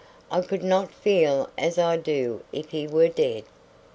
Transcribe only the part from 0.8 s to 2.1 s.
feel as I